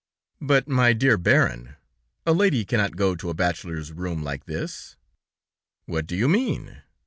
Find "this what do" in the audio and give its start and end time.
4.45-6.15